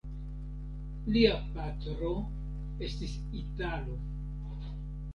[1.17, 2.15] Lia patro
[2.89, 4.03] estis italo.